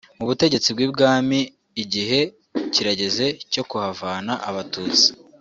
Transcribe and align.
Mu 0.17 0.23
butegetsi 0.29 0.69
bw’ibwami 0.75 1.39
igihe 1.83 2.19
kirageze 2.73 3.25
cyo 3.53 3.63
kuhavana 3.69 4.33
abatutsi 4.49 5.07